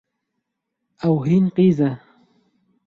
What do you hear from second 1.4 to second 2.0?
qîz e.